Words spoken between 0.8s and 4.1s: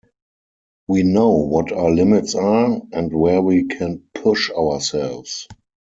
We know what are limits are and where we can